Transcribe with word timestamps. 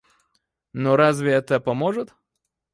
Но 0.73 0.95
разве 0.95 1.31
это 1.33 1.59
поможет? 1.59 2.15